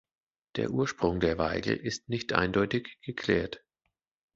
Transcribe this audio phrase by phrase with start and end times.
[0.55, 3.63] Der Ursprung der Weigel ist nicht eindeutig geklärt.